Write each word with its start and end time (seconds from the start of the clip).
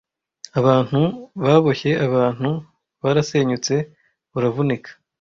Abantu 0.59 1.01
baboshye 1.43 1.91
abantu 2.05 2.49
barasenyutse; 3.03 3.73
uravunika 4.37 4.91